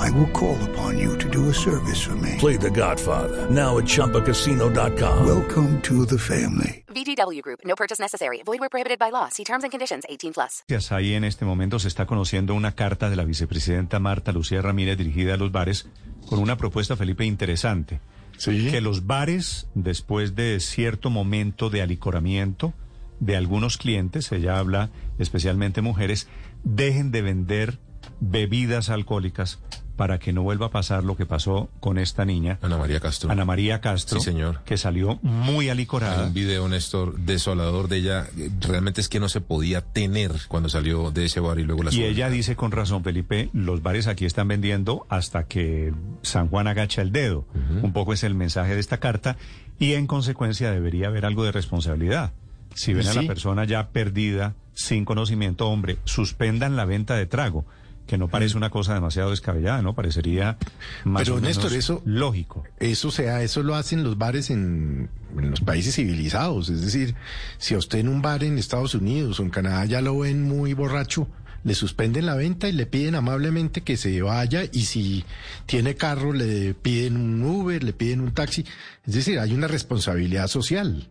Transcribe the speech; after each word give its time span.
I 0.00 0.08
will 0.12 0.28
call 0.32 0.56
upon 0.70 0.98
you 0.98 1.18
to 1.18 1.28
do 1.28 1.50
a 1.50 1.52
service 1.52 2.00
for 2.00 2.16
me. 2.16 2.36
Play 2.38 2.56
The 2.56 2.70
Godfather 2.70 3.50
now 3.50 3.76
at 3.76 3.84
ChumbaCasino.com. 3.84 5.26
Welcome 5.26 5.82
to 5.82 6.06
the 6.06 6.18
family. 6.18 6.84
VGW 6.88 7.42
Group. 7.42 7.60
No 7.66 7.74
purchase 7.76 8.00
necessary. 8.00 8.42
Void 8.42 8.60
where 8.60 8.70
prohibited 8.70 8.98
by 8.98 9.10
law. 9.10 9.28
See 9.28 9.44
terms 9.44 9.62
and 9.62 9.70
conditions. 9.70 10.04
18 10.08 10.32
plus. 10.32 10.64
Ahí 10.90 11.12
en 11.12 11.24
este 11.24 11.44
momento 11.44 11.78
se 11.78 11.88
está 11.88 12.06
conociendo 12.06 12.54
una 12.54 12.74
carta 12.74 13.10
de 13.10 13.16
la 13.16 13.24
vicepresidenta 13.24 13.98
Marta 13.98 14.32
Lucía 14.32 14.62
Ramírez 14.62 14.96
dirigida 14.96 15.34
a 15.34 15.36
los 15.36 15.52
bares 15.52 15.86
con 16.28 16.38
una 16.38 16.56
propuesta, 16.56 16.96
Felipe, 16.96 17.26
interesante. 17.26 18.00
Sí. 18.38 18.70
Que 18.70 18.80
los 18.80 19.06
bares, 19.06 19.68
después 19.74 20.34
de 20.34 20.60
cierto 20.60 21.10
momento 21.10 21.68
de 21.68 21.82
alicoramiento 21.82 22.72
de 23.18 23.36
algunos 23.36 23.76
clientes, 23.76 24.32
ella 24.32 24.58
habla 24.58 24.88
especialmente 25.18 25.82
mujeres, 25.82 26.26
dejen 26.64 27.10
de 27.10 27.20
vender 27.20 27.78
bebidas 28.20 28.88
alcohólicas 28.88 29.58
para 30.00 30.18
que 30.18 30.32
no 30.32 30.42
vuelva 30.42 30.68
a 30.68 30.70
pasar 30.70 31.04
lo 31.04 31.14
que 31.14 31.26
pasó 31.26 31.68
con 31.78 31.98
esta 31.98 32.24
niña. 32.24 32.58
Ana 32.62 32.78
María 32.78 33.00
Castro. 33.00 33.30
Ana 33.30 33.44
María 33.44 33.82
Castro. 33.82 34.18
Sí, 34.18 34.24
señor. 34.24 34.62
Que 34.64 34.78
salió 34.78 35.18
muy 35.20 35.66
Hay 35.66 35.72
alicorada. 35.72 36.24
un 36.24 36.32
video, 36.32 36.66
Néstor, 36.70 37.18
desolador 37.18 37.86
de 37.88 37.98
ella. 37.98 38.26
Realmente 38.60 39.02
es 39.02 39.10
que 39.10 39.20
no 39.20 39.28
se 39.28 39.42
podía 39.42 39.82
tener 39.82 40.32
cuando 40.48 40.70
salió 40.70 41.10
de 41.10 41.26
ese 41.26 41.40
bar 41.40 41.58
y 41.58 41.64
luego 41.64 41.82
la 41.82 41.92
Y 41.92 42.02
ella 42.04 42.30
dice 42.30 42.56
con 42.56 42.72
razón, 42.72 43.04
Felipe, 43.04 43.50
los 43.52 43.82
bares 43.82 44.06
aquí 44.06 44.24
están 44.24 44.48
vendiendo 44.48 45.04
hasta 45.10 45.44
que 45.44 45.92
San 46.22 46.48
Juan 46.48 46.66
agacha 46.66 47.02
el 47.02 47.12
dedo. 47.12 47.44
Un 47.82 47.92
poco 47.92 48.14
es 48.14 48.24
el 48.24 48.34
mensaje 48.34 48.72
de 48.72 48.80
esta 48.80 49.00
carta 49.00 49.36
y 49.78 49.92
en 49.92 50.06
consecuencia 50.06 50.70
debería 50.70 51.08
haber 51.08 51.26
algo 51.26 51.44
de 51.44 51.52
responsabilidad. 51.52 52.32
Si 52.74 52.94
ven 52.94 53.06
a 53.06 53.12
la 53.12 53.24
persona 53.24 53.66
ya 53.66 53.88
perdida, 53.90 54.54
sin 54.72 55.04
conocimiento, 55.04 55.68
hombre, 55.68 55.98
suspendan 56.04 56.74
la 56.74 56.86
venta 56.86 57.16
de 57.16 57.26
trago, 57.26 57.66
que 58.10 58.18
no 58.18 58.26
parece 58.26 58.56
una 58.56 58.70
cosa 58.70 58.92
demasiado 58.92 59.30
descabellada, 59.30 59.82
¿no? 59.82 59.94
Parecería 59.94 60.58
más 61.04 61.22
Pero, 61.22 61.34
o 61.36 61.40
menos 61.40 61.58
Néstor, 61.58 61.72
eso- 61.78 62.02
lógico. 62.04 62.64
Eso 62.80 63.12
sea, 63.12 63.40
eso 63.44 63.62
lo 63.62 63.76
hacen 63.76 64.02
los 64.02 64.18
bares 64.18 64.50
en, 64.50 65.08
en 65.38 65.50
los 65.50 65.60
países 65.60 65.94
civilizados. 65.94 66.68
Es 66.70 66.80
decir, 66.82 67.14
si 67.58 67.74
a 67.74 67.78
usted 67.78 68.00
en 68.00 68.08
un 68.08 68.20
bar 68.20 68.42
en 68.42 68.58
Estados 68.58 68.96
Unidos 68.96 69.38
o 69.38 69.44
en 69.44 69.50
Canadá 69.50 69.84
ya 69.84 70.00
lo 70.00 70.18
ven 70.18 70.42
muy 70.42 70.74
borracho, 70.74 71.28
le 71.62 71.74
suspenden 71.76 72.26
la 72.26 72.34
venta 72.34 72.68
y 72.68 72.72
le 72.72 72.86
piden 72.86 73.14
amablemente 73.14 73.82
que 73.82 73.96
se 73.96 74.20
vaya 74.22 74.62
y 74.72 74.86
si 74.86 75.24
tiene 75.66 75.94
carro 75.94 76.32
le 76.32 76.74
piden 76.74 77.16
un 77.16 77.40
Uber, 77.44 77.84
le 77.84 77.92
piden 77.92 78.22
un 78.22 78.32
taxi. 78.32 78.64
Es 79.06 79.14
decir, 79.14 79.38
hay 79.38 79.52
una 79.54 79.68
responsabilidad 79.68 80.48
social. 80.48 81.08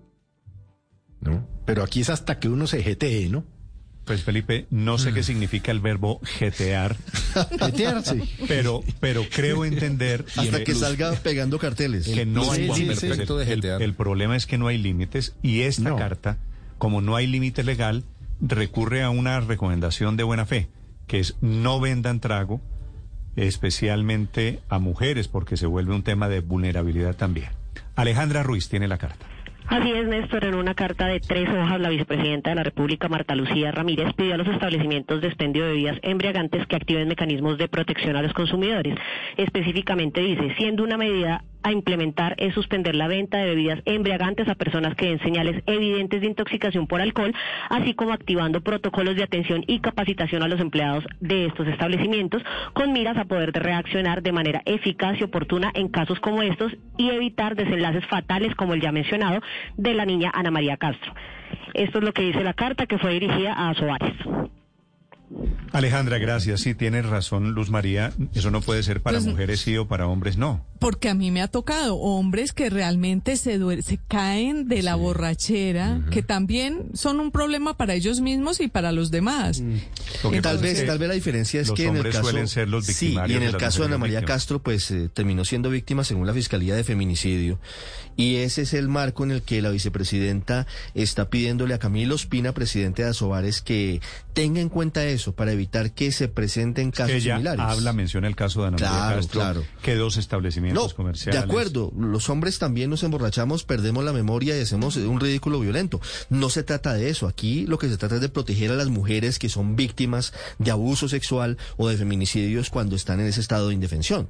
¿No? 1.22 1.48
Pero 1.66 1.82
aquí 1.84 2.02
es 2.02 2.10
hasta 2.10 2.40
que 2.40 2.50
uno 2.50 2.68
se 2.68 2.84
jetee, 2.84 3.30
¿no? 3.30 3.46
Pues 4.10 4.24
Felipe, 4.24 4.66
no 4.72 4.98
sé 4.98 5.14
qué 5.14 5.22
significa 5.22 5.72
el 5.72 5.82
verbo 5.82 6.20
jetear, 6.24 6.96
Jetearse. 7.60 8.24
pero, 8.48 8.84
pero 9.00 9.22
creo 9.32 9.66
entender... 9.66 10.26
Hasta 10.36 10.64
que 10.64 10.74
salga 10.74 11.12
pegando 11.12 11.60
carteles. 11.60 12.08
que 12.08 12.26
no 12.26 12.44
Sí, 12.46 12.62
hay 12.62 12.72
sí, 12.74 12.80
límites. 12.86 13.04
El- 13.04 13.46
jetear. 13.46 13.84
el, 13.84 13.94
problema 13.94 14.36
es 14.36 14.48
que 14.48 14.58
no 14.58 14.66
hay 14.66 14.80
límites 14.80 15.36
y 15.44 15.62
esta 15.62 15.90
No. 15.92 15.96
carta, 15.98 16.40
como 16.80 17.02
no 17.02 17.16
hay 17.18 17.28
límite 17.28 17.64
legal, 17.64 18.04
recurre 18.42 19.04
a 19.04 19.12
una 19.12 19.42
recomendación 19.42 20.18
de 20.18 20.24
buena 20.24 20.48
fe, 20.48 20.70
que 21.06 21.20
es 21.20 21.36
no 21.42 21.80
vendan 21.80 22.20
trago, 22.20 22.62
especialmente 23.36 24.60
a 24.70 24.80
mujeres, 24.80 25.28
porque 25.28 25.56
se 25.56 25.68
vuelve 25.68 25.94
un 25.94 26.02
tema 26.02 26.30
de 26.30 26.40
vulnerabilidad 26.40 27.16
también. 27.16 27.50
Alejandra 27.96 28.42
Ruiz 28.42 28.70
tiene 28.70 28.88
la 28.88 28.98
carta. 28.98 29.28
Así 29.70 29.92
es, 29.92 30.08
Néstor. 30.08 30.46
En 30.46 30.56
una 30.56 30.74
carta 30.74 31.06
de 31.06 31.20
tres 31.20 31.48
hojas, 31.48 31.80
la 31.80 31.90
vicepresidenta 31.90 32.50
de 32.50 32.56
la 32.56 32.64
República, 32.64 33.08
Marta 33.08 33.36
Lucía 33.36 33.72
Ramírez, 33.72 34.12
pidió 34.16 34.34
a 34.34 34.38
los 34.38 34.48
establecimientos 34.48 35.22
de 35.22 35.28
expendio 35.28 35.64
de 35.64 35.74
bebidas 35.74 36.00
embriagantes 36.02 36.66
que 36.66 36.76
activen 36.76 37.08
mecanismos 37.08 37.60
de 37.60 37.68
protección 37.68 38.16
a 38.16 38.24
los 38.24 38.34
consumidores. 38.34 38.96
Específicamente 39.38 40.22
dice, 40.22 40.56
siendo 40.58 40.84
una 40.84 40.98
medida 40.98 41.44
a 41.64 41.72
implementar 41.72 42.36
es 42.38 42.54
suspender 42.54 42.96
la 42.96 43.08
venta 43.08 43.38
de 43.38 43.46
bebidas 43.50 43.80
embriagantes 43.86 44.48
a 44.48 44.56
personas 44.56 44.96
que 44.96 45.08
den 45.08 45.20
señales 45.20 45.62
evidentes 45.66 46.22
de 46.22 46.28
intoxicación 46.28 46.88
por 46.88 47.02
alcohol, 47.02 47.34
así 47.70 47.94
como 47.94 48.14
activando 48.14 48.62
protocolos 48.62 49.16
de 49.16 49.24
atención 49.24 49.64
y 49.68 49.80
capacitación 49.80 50.42
a 50.44 50.48
los 50.48 50.60
empleados 50.60 51.04
de 51.20 51.48
estos 51.48 51.68
establecimientos 51.68 52.42
con 52.74 52.94
miras 52.94 53.18
a 53.18 53.26
poder 53.26 53.52
de 53.52 53.60
reaccionar 53.60 54.24
de 54.24 54.32
manera 54.32 54.62
eficaz 54.66 55.20
y 55.20 55.24
oportuna 55.24 55.72
en 55.74 55.90
casos 55.90 56.20
como 56.20 56.42
estos 56.42 56.72
y 56.98 57.10
evitar 57.10 57.56
desenlaces 57.56 58.06
fatales 58.08 58.56
como 58.56 58.74
el 58.74 58.82
ya 58.82 58.92
mencionado 58.92 59.42
de 59.78 59.94
la 59.94 60.06
niña 60.06 60.32
Ana 60.34 60.52
María 60.52 60.78
Castro. 60.78 61.14
Esto 61.74 61.98
es 62.00 62.04
lo 62.04 62.14
que 62.14 62.22
dice 62.24 62.44
la 62.44 62.54
carta 62.54 62.86
que 62.86 62.98
fue 62.98 63.12
dirigida 63.14 63.54
a 63.70 63.74
Soares. 63.74 64.14
Alejandra, 65.74 66.18
gracias. 66.18 66.62
Sí, 66.62 66.74
tienes 66.74 67.06
razón, 67.08 67.52
Luz 67.54 67.70
María. 67.70 68.12
Eso 68.34 68.50
no 68.50 68.62
puede 68.62 68.82
ser 68.84 69.02
para 69.02 69.18
Pues- 69.18 69.28
mujeres 69.28 69.60
sí 69.60 69.78
o 69.78 69.88
para 69.88 70.08
hombres 70.08 70.38
no. 70.38 70.66
Porque 70.80 71.10
a 71.10 71.14
mí 71.14 71.30
me 71.30 71.42
ha 71.42 71.48
tocado 71.50 71.98
hombres 71.98 72.54
que 72.54 72.70
realmente 72.70 73.36
se, 73.36 73.60
duer- 73.60 73.82
se 73.82 74.00
caen 74.08 74.68
de 74.70 74.82
la 74.82 74.96
borrachera, 74.96 76.02
que 76.10 76.24
también 76.24 76.86
son 76.94 77.20
un 77.20 77.32
problema 77.32 77.76
para 77.76 77.94
ellos 77.94 78.22
mismos 78.22 78.60
y 78.62 78.68
para 78.70 78.92
los 78.92 79.12
demás. 79.12 79.62
Lo 80.24 80.32
que 80.32 80.42
tal 80.42 80.56
es 80.56 80.62
vez, 80.62 80.80
que 80.80 80.86
tal 80.88 80.98
vez 80.98 81.08
la 81.10 81.16
diferencia 81.16 81.62
es 81.62 81.72
que 81.72 81.86
en 81.86 81.98
el 81.98 82.04
caso 82.04 82.22
suelen 82.24 82.48
ser 82.48 82.70
los 82.70 82.86
sí, 82.86 83.16
y 83.28 83.34
en 83.34 83.44
el 83.44 83.58
caso 83.58 83.82
de 83.82 83.88
Ana 83.88 83.98
María 83.98 84.20
víctimas. 84.20 84.38
Castro, 84.40 84.64
pues 84.64 84.90
eh, 84.92 85.10
terminó 85.14 85.44
siendo 85.46 85.70
víctima 85.70 86.04
según 86.04 86.26
la 86.26 86.34
fiscalía 86.34 86.76
de 86.76 86.84
feminicidio 86.84 87.60
y 88.16 88.38
ese 88.38 88.64
es 88.64 88.74
el 88.74 88.88
marco 88.90 89.24
en 89.24 89.32
el 89.32 89.42
que 89.44 89.62
la 89.62 89.70
vicepresidenta 89.70 90.68
está 90.94 91.30
pidiéndole 91.30 91.74
a 91.74 91.80
Camilo 91.80 92.16
Espina, 92.16 92.54
presidente 92.54 93.04
de 93.04 93.10
Asobares, 93.10 93.62
que 93.62 94.02
tenga 94.34 94.60
en 94.60 94.68
cuenta 94.70 95.06
eso 95.06 95.34
para 95.34 95.52
evitar 95.54 95.94
que 95.94 96.12
se 96.12 96.28
presenten 96.28 96.92
casos 96.92 97.12
que 97.12 97.18
ella 97.18 97.36
similares. 97.36 97.60
habla, 97.62 97.94
menciona 97.94 98.28
el 98.28 98.36
caso 98.36 98.62
de 98.62 98.68
Ana 98.68 98.78
María 98.78 98.90
Claro, 98.90 99.16
Castro, 99.18 99.40
claro. 99.42 99.64
que 99.82 99.96
dos 99.96 100.18
establecimientos 100.18 100.69
No, 100.74 100.90
comerciales. 100.90 101.40
de 101.40 101.46
acuerdo. 101.46 101.92
Los 101.98 102.30
hombres 102.30 102.60
también 102.60 102.90
nos 102.90 103.04
emborrachamos, 103.04 103.64
perdemos 103.64 104.04
la 104.04 104.14
memoria 104.14 104.58
y 104.58 104.62
hacemos 104.62 104.96
un 104.96 105.20
ridículo 105.20 105.60
violento. 105.60 106.02
No 106.30 106.50
se 106.50 106.64
trata 106.64 106.94
de 106.94 107.10
eso. 107.10 107.28
Aquí 107.28 107.66
lo 107.66 107.78
que 107.78 107.90
se 107.90 107.98
trata 107.98 108.16
es 108.16 108.22
de 108.22 108.30
proteger 108.30 108.72
a 108.72 108.76
las 108.76 108.90
mujeres 108.90 109.40
que 109.40 109.50
son 109.50 109.76
víctimas 109.76 110.34
de 110.58 110.72
abuso 110.72 111.08
sexual 111.10 111.58
o 111.78 111.88
de 111.88 111.98
feminicidios 111.98 112.70
cuando 112.70 112.96
están 112.96 113.20
en 113.20 113.28
ese 113.28 113.42
estado 113.42 113.70
de 113.70 113.76
indefensión. 113.76 114.28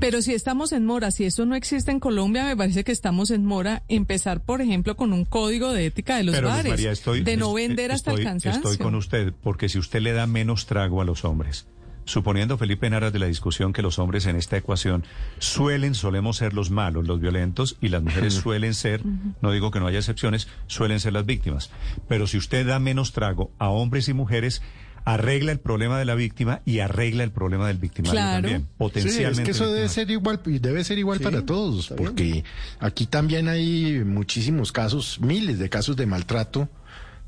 Pero 0.00 0.20
si 0.20 0.34
estamos 0.34 0.72
en 0.72 0.84
mora, 0.84 1.10
si 1.10 1.24
eso 1.24 1.46
no 1.46 1.54
existe 1.54 1.90
en 1.90 2.00
Colombia, 2.00 2.44
me 2.44 2.56
parece 2.56 2.84
que 2.84 2.92
estamos 2.92 3.30
en 3.30 3.44
mora. 3.44 3.84
Empezar, 3.88 4.44
por 4.44 4.60
ejemplo, 4.60 4.96
con 4.96 5.12
un 5.12 5.24
código 5.24 5.72
de 5.72 5.86
ética 5.86 6.16
de 6.16 6.24
los 6.24 6.34
Pero, 6.34 6.48
bares, 6.48 6.70
María, 6.70 6.92
estoy, 6.92 7.22
de 7.22 7.36
no 7.36 7.54
vender 7.54 7.92
hasta 7.92 8.10
estoy, 8.10 8.22
el 8.22 8.28
cansancio. 8.28 8.70
Estoy 8.70 8.84
con 8.84 8.94
usted, 8.94 9.32
porque 9.42 9.68
si 9.68 9.78
usted 9.78 10.00
le 10.00 10.12
da 10.12 10.26
menos 10.26 10.66
trago 10.66 11.00
a 11.00 11.04
los 11.04 11.24
hombres, 11.24 11.66
suponiendo, 12.08 12.56
Felipe, 12.56 12.86
en 12.86 12.94
aras 12.94 13.12
de 13.12 13.18
la 13.18 13.26
discusión 13.26 13.72
que 13.72 13.82
los 13.82 13.98
hombres 13.98 14.24
en 14.26 14.34
esta 14.36 14.56
ecuación 14.56 15.04
suelen, 15.38 15.94
solemos 15.94 16.38
ser 16.38 16.54
los 16.54 16.70
malos, 16.70 17.06
los 17.06 17.20
violentos, 17.20 17.76
y 17.82 17.88
las 17.88 18.02
mujeres 18.02 18.34
suelen 18.34 18.72
ser, 18.74 19.02
no 19.42 19.52
digo 19.52 19.70
que 19.70 19.78
no 19.78 19.86
haya 19.86 19.98
excepciones, 19.98 20.48
suelen 20.66 21.00
ser 21.00 21.12
las 21.12 21.26
víctimas. 21.26 21.70
Pero 22.08 22.26
si 22.26 22.38
usted 22.38 22.66
da 22.66 22.78
menos 22.78 23.12
trago 23.12 23.50
a 23.58 23.68
hombres 23.68 24.08
y 24.08 24.14
mujeres, 24.14 24.62
arregla 25.04 25.52
el 25.52 25.60
problema 25.60 25.98
de 25.98 26.04
la 26.06 26.14
víctima 26.14 26.60
y 26.64 26.80
arregla 26.80 27.24
el 27.24 27.30
problema 27.30 27.66
del 27.68 27.78
victimario 27.78 28.12
Claro. 28.12 28.42
también, 28.42 28.60
Sí, 28.62 28.68
potencialmente. 28.78 29.42
es 29.42 29.44
que 29.46 29.50
eso 29.52 29.70
debe 29.72 29.88
ser 29.88 30.10
igual, 30.10 30.40
y 30.46 30.58
debe 30.58 30.84
ser 30.84 30.98
igual 30.98 31.20
para 31.20 31.44
todos, 31.46 31.88
porque 31.96 32.42
aquí 32.80 33.06
también 33.06 33.48
hay 33.48 34.02
muchísimos 34.04 34.72
casos, 34.72 35.18
miles 35.20 35.58
de 35.58 35.68
casos 35.68 35.96
de 35.96 36.06
maltrato 36.06 36.68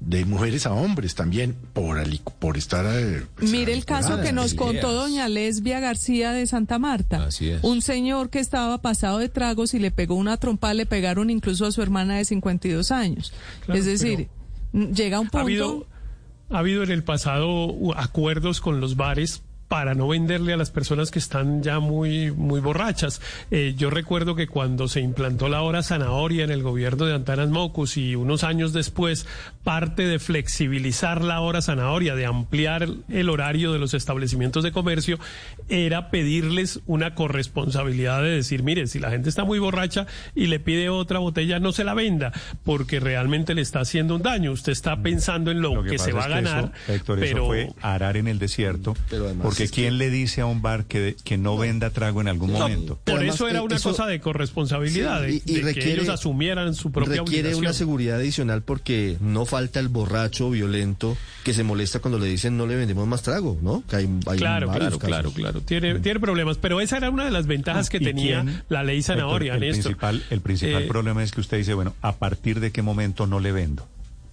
de 0.00 0.24
mujeres 0.24 0.66
a 0.66 0.72
hombres 0.72 1.14
también 1.14 1.54
por 1.74 1.98
ali- 1.98 2.22
por 2.38 2.56
estar 2.56 2.86
eh, 2.88 3.22
pues, 3.36 3.50
Mire 3.50 3.72
el 3.74 3.84
caso 3.84 4.20
que 4.22 4.32
nos 4.32 4.54
contó 4.54 4.92
doña 4.92 5.28
Lesbia 5.28 5.78
García 5.78 6.32
de 6.32 6.46
Santa 6.46 6.78
Marta. 6.78 7.24
Así 7.26 7.50
es. 7.50 7.62
Un 7.62 7.82
señor 7.82 8.30
que 8.30 8.38
estaba 8.40 8.80
pasado 8.80 9.18
de 9.18 9.28
tragos 9.28 9.74
y 9.74 9.78
le 9.78 9.90
pegó 9.90 10.14
una 10.14 10.38
trompa, 10.38 10.72
le 10.72 10.86
pegaron 10.86 11.28
incluso 11.28 11.66
a 11.66 11.72
su 11.72 11.82
hermana 11.82 12.16
de 12.16 12.24
52 12.24 12.90
años. 12.90 13.32
Claro, 13.66 13.78
es 13.78 13.84
decir, 13.86 14.28
llega 14.72 15.20
un 15.20 15.26
punto... 15.26 15.38
Ha 15.38 15.42
habido, 15.42 15.86
ha 16.48 16.58
habido 16.58 16.82
en 16.82 16.90
el 16.90 17.04
pasado 17.04 17.76
acuerdos 17.96 18.60
con 18.62 18.80
los 18.80 18.96
bares 18.96 19.42
para 19.70 19.94
no 19.94 20.08
venderle 20.08 20.52
a 20.52 20.56
las 20.56 20.72
personas 20.72 21.12
que 21.12 21.20
están 21.20 21.62
ya 21.62 21.78
muy, 21.78 22.32
muy 22.32 22.58
borrachas. 22.58 23.22
Eh, 23.52 23.74
yo 23.78 23.88
recuerdo 23.88 24.34
que 24.34 24.48
cuando 24.48 24.88
se 24.88 24.98
implantó 25.00 25.48
la 25.48 25.62
hora 25.62 25.84
zanahoria 25.84 26.42
en 26.42 26.50
el 26.50 26.64
gobierno 26.64 27.06
de 27.06 27.14
Antanas 27.14 27.50
Mocus 27.50 27.96
y 27.96 28.16
unos 28.16 28.42
años 28.42 28.72
después, 28.72 29.28
parte 29.62 30.06
de 30.06 30.18
flexibilizar 30.18 31.22
la 31.22 31.40
hora 31.40 31.62
zanahoria, 31.62 32.16
de 32.16 32.26
ampliar 32.26 32.88
el 33.08 33.30
horario 33.30 33.72
de 33.72 33.78
los 33.78 33.94
establecimientos 33.94 34.64
de 34.64 34.72
comercio, 34.72 35.20
era 35.68 36.10
pedirles 36.10 36.80
una 36.86 37.14
corresponsabilidad 37.14 38.24
de 38.24 38.30
decir, 38.30 38.64
mire, 38.64 38.88
si 38.88 38.98
la 38.98 39.10
gente 39.10 39.28
está 39.28 39.44
muy 39.44 39.60
borracha 39.60 40.04
y 40.34 40.48
le 40.48 40.58
pide 40.58 40.88
otra 40.88 41.20
botella, 41.20 41.60
no 41.60 41.70
se 41.70 41.84
la 41.84 41.94
venda, 41.94 42.32
porque 42.64 42.98
realmente 42.98 43.54
le 43.54 43.62
está 43.62 43.78
haciendo 43.78 44.16
un 44.16 44.22
daño. 44.22 44.50
Usted 44.50 44.72
está 44.72 45.00
pensando 45.00 45.52
en 45.52 45.62
lo, 45.62 45.84
que, 45.84 45.96
se 45.96 46.10
va 46.10 46.24
a 46.24 46.28
ganar. 46.28 46.72
Héctor, 46.88 47.20
pero... 47.20 47.38
eso 47.38 47.46
fue 47.46 47.70
arar 47.82 48.16
en 48.16 48.26
el 48.26 48.40
desierto. 48.40 48.96
porque 49.40 49.59
¿quién 49.68 49.98
le 49.98 50.10
dice 50.10 50.40
a 50.40 50.46
un 50.46 50.62
bar 50.62 50.84
que, 50.86 51.16
que 51.24 51.36
no 51.36 51.56
venda 51.58 51.90
trago 51.90 52.20
en 52.20 52.28
algún 52.28 52.52
momento? 52.52 52.98
Por 53.04 53.16
además, 53.16 53.34
eso 53.34 53.48
era 53.48 53.58
eh, 53.58 53.62
una 53.62 53.76
eso- 53.76 53.90
cosa 53.90 54.06
de 54.06 54.20
corresponsabilidad, 54.20 55.24
Sí, 55.26 55.40
de, 55.60 55.74
que 55.74 55.92
ellos 55.92 56.08
asumieran 56.08 56.74
su 56.74 56.90
propia 56.92 57.16
requiere 57.16 57.48
obligación. 57.48 57.64
una 57.64 57.72
seguridad 57.72 58.16
adicional 58.16 58.62
porque 58.62 59.16
no 59.20 59.44
falta 59.46 59.80
el 59.80 59.88
borracho 59.88 60.50
violento 60.50 61.16
que 61.44 61.52
se 61.54 61.64
molesta 61.64 61.98
cuando 62.00 62.18
le 62.18 62.26
dicen 62.26 62.56
no 62.56 62.66
le 62.66 62.76
vendemos 62.76 63.06
más 63.06 63.22
trago, 63.22 63.58
¿no? 63.62 63.82
Que 63.88 63.96
hay, 63.96 64.08
hay 64.26 64.38
Claro, 64.38 64.68
varios 64.68 64.98
claro, 64.98 64.98
claro, 64.98 65.30
claro. 65.32 65.60
Tiene, 65.62 65.98
tiene 66.00 66.20
problemas, 66.20 66.58
pero 66.58 66.80
esa 66.80 66.96
era 66.98 67.10
una 67.10 67.24
de 67.24 67.30
las 67.30 67.46
ventajas 67.46 67.88
que 67.90 67.96
¿Y 67.98 68.04
tenía 68.04 68.42
quién? 68.42 68.62
la 68.68 68.82
ley 68.84 69.02
zanahoria, 69.02 69.54
el 69.54 69.60
Néstor. 69.60 69.82
principal, 69.96 70.22
el 70.30 70.40
principal 70.40 70.82
Eh, 70.84 70.86
problema 70.86 71.22
es 71.22 71.32
que 71.32 71.40
usted 71.40 71.56
dice, 71.58 71.74
bueno, 71.74 71.94
¿a 72.02 72.16
partir 72.16 72.60
de 72.60 72.70
qué 72.72 72.82
momento 72.82 73.26
no 73.26 73.40
le 73.40 73.52
vendo? 73.52 73.86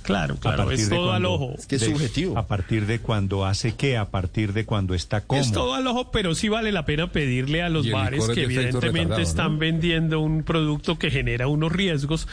Claro, 0.08 0.36
A 0.36 0.40
claro, 0.40 0.58
partir 0.66 0.80
es 0.80 0.90
de 0.90 0.96
todo 0.96 1.12
al 1.12 1.22
cuando- 1.24 1.32
ojo. 1.34 1.54
Es 1.58 1.68
que 1.68 1.76
es 1.76 1.82
de- 1.82 1.88
subjetivo. 1.88 2.38
A 2.38 2.48
partir 2.48 2.86
de 2.86 3.00
cuando 3.00 3.46
hace 3.46 3.76
qué, 3.76 3.98
a 3.98 4.10
partir 4.10 4.54
de 4.54 4.66
cuando 4.66 4.94
está 4.94 5.22
como. 5.22 5.42
Es 5.42 5.52
todo 5.52 5.74
al 5.76 5.86
ojo, 5.86 6.12
pero 6.12 6.34
sí 6.34 6.48
vale 6.50 6.72
la 6.72 6.86
pena 6.86 7.12
pedirle 7.12 7.62
a 7.62 7.70
los 7.70 7.90
bares 7.92 8.28
que 8.30 8.44
evidentemente 8.44 9.22
están 9.22 9.54
¿no? 9.54 9.60
vendiendo 9.60 10.20
un 10.22 10.44
producto 10.44 10.98
que 10.98 11.12
genera 11.12 11.48
unos 11.48 11.72
riesgos, 11.72 12.28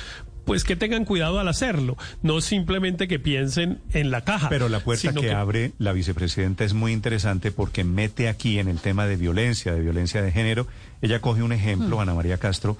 pues 0.44 0.62
que 0.62 0.76
tengan 0.76 1.04
cuidado 1.04 1.40
al 1.40 1.48
hacerlo, 1.48 1.96
no 2.22 2.40
simplemente 2.42 3.08
que 3.08 3.18
piensen 3.18 3.80
en 3.92 4.10
la 4.10 4.20
caja. 4.24 4.48
Pero 4.50 4.68
la 4.68 4.80
puerta 4.80 5.08
sino 5.08 5.20
que, 5.22 5.32
abre 5.32 5.72
la 5.78 5.92
vicepresidenta 5.92 6.64
es 6.64 6.74
muy 6.74 6.92
interesante 6.92 7.50
porque 7.50 7.82
mete 7.82 8.28
aquí 8.28 8.58
en 8.58 8.68
el 8.68 8.78
tema 8.78 9.06
de 9.06 9.16
violencia, 9.16 9.72
de 9.72 9.80
violencia 9.80 10.22
de 10.22 10.30
género. 10.32 10.66
Ella 11.02 11.20
coge 11.20 11.42
un 11.42 11.52
ejemplo, 11.52 12.00
Ana 12.00 12.14
María 12.14 12.36
Castro, 12.38 12.76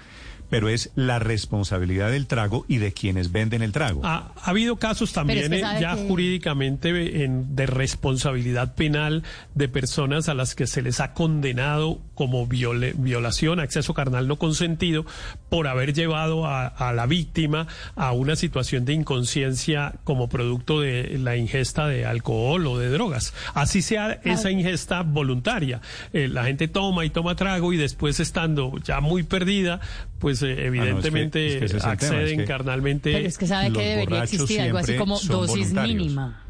pero 0.54 0.68
es 0.68 0.90
la 0.94 1.18
responsabilidad 1.18 2.10
del 2.12 2.26
trago 2.26 2.64
y 2.68 2.78
de 2.78 2.92
quienes 2.92 3.32
venden 3.32 3.62
el 3.62 3.72
trago. 3.72 4.00
Ha, 4.04 4.32
ha 4.40 4.50
habido 4.50 4.76
casos 4.76 5.12
también 5.12 5.50
que 5.50 5.56
eh, 5.58 5.62
ya 5.80 5.96
que- 5.96 6.06
jurídicamente 6.06 7.24
en- 7.24 7.56
de 7.56 7.66
responsabilidad 7.66 8.74
penal 8.74 9.22
de 9.54 9.68
personas 9.68 10.28
a 10.28 10.34
las 10.34 10.54
que 10.54 10.66
se 10.66 10.80
les 10.82 11.00
ha 11.00 11.12
condenado 11.14 11.98
como 12.14 12.46
viole- 12.46 12.94
violación, 12.96 13.58
acceso 13.58 13.94
carnal 13.94 14.28
no 14.28 14.36
consentido, 14.36 15.04
por 15.48 15.66
haber 15.66 15.92
llevado 15.92 16.46
a, 16.46 16.66
a 16.66 16.92
la 16.92 17.06
víctima 17.06 17.66
a 17.96 18.12
una 18.12 18.36
situación 18.36 18.84
de 18.84 18.92
inconsciencia 18.92 19.94
como 20.04 20.28
producto 20.28 20.80
de 20.80 21.18
la 21.18 21.36
ingesta 21.36 21.88
de 21.88 22.06
alcohol 22.06 22.66
o 22.66 22.78
de 22.78 22.88
drogas. 22.90 23.34
Así 23.54 23.82
sea 23.82 24.20
esa 24.24 24.50
ingesta 24.50 25.02
voluntaria. 25.02 25.80
Eh, 26.12 26.28
la 26.28 26.44
gente 26.44 26.68
toma 26.68 27.04
y 27.04 27.10
toma 27.10 27.34
trago 27.34 27.72
y 27.72 27.76
después 27.76 28.20
estando 28.20 28.72
ya 28.84 29.00
muy 29.00 29.22
perdida, 29.24 29.80
pues 30.20 30.42
evidentemente 30.49 31.46
es 31.46 31.58
que 31.58 31.64
ese 31.67 31.76
es 31.79 31.85
el 31.85 31.96
tema, 31.99 32.14
es 32.14 32.20
acceden 32.20 32.38
que- 32.38 32.44
carnalmente. 32.44 33.12
Pero 33.12 33.26
es 33.29 33.38
que 33.38 33.46
sabe 33.46 33.73
que 33.73 33.82
debería 33.82 34.23
existir 34.25 34.61
algo 34.61 34.79
así 34.79 34.96
como 34.96 35.19
dosis 35.20 35.73
mínima. 35.73 36.41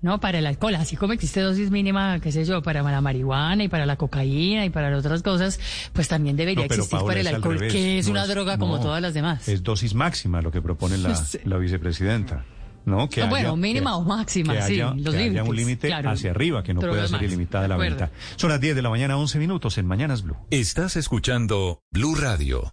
¿No? 0.00 0.18
Para 0.18 0.40
el 0.40 0.46
alcohol, 0.46 0.74
así 0.74 0.96
como 0.96 1.12
existe 1.12 1.40
dosis 1.40 1.70
mínima, 1.70 2.18
qué 2.18 2.32
sé 2.32 2.44
yo, 2.44 2.60
para 2.60 2.82
la 2.82 3.00
marihuana 3.00 3.62
y 3.62 3.68
para 3.68 3.86
la 3.86 3.94
cocaína 3.94 4.64
y 4.64 4.70
para 4.70 4.90
las 4.90 4.98
otras 4.98 5.22
cosas, 5.22 5.60
pues 5.92 6.08
también 6.08 6.34
debería 6.36 6.66
No, 6.66 6.74
existir 6.74 6.90
Paola, 6.90 7.06
para 7.06 7.20
el 7.20 7.26
alcohol, 7.28 7.54
revés. 7.54 7.72
que 7.72 7.98
es 8.00 8.06
No 8.06 8.10
una 8.10 8.26
droga 8.26 8.58
como 8.58 8.78
no, 8.78 8.82
todas 8.82 9.00
las 9.00 9.14
demás. 9.14 9.46
Es 9.48 9.62
dosis 9.62 9.94
máxima 9.94 10.42
lo 10.42 10.50
que 10.50 10.60
propone 10.60 10.98
la, 10.98 11.14
Sí. 11.14 11.38
la 11.44 11.56
vicepresidenta. 11.58 12.44
¿no? 12.84 13.08
Que 13.08 13.22
Ah, 13.22 13.26
bueno, 13.26 13.50
haya- 13.50 13.56
mínima 13.56 13.92
que- 13.92 13.96
o 13.98 14.00
máxima, 14.02 14.54
que 14.54 14.62
sí, 14.62 14.72
haya, 14.72 14.92
los 14.96 15.14
que 15.14 15.20
haya 15.22 15.44
un 15.44 15.54
límite 15.54 15.86
claro. 15.86 16.10
hacia 16.10 16.32
arriba, 16.32 16.64
que 16.64 16.74
no 16.74 16.80
pueda 16.80 17.06
ser 17.06 17.22
ilimitada 17.22 17.68
la 17.68 17.76
venta. 17.76 18.10
Son 18.34 18.50
las 18.50 18.60
10 18.60 18.74
de 18.74 18.82
la 18.82 18.90
mañana, 18.90 19.16
11 19.16 19.38
minutos 19.38 19.78
en 19.78 19.86
Mañanas 19.86 20.22
Blue. 20.24 20.36
Estás 20.50 20.96
escuchando 20.96 21.78
Blue 21.92 22.16
Radio. 22.16 22.72